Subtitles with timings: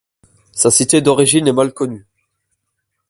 [0.51, 2.07] Sa cité d'origine est mal connue.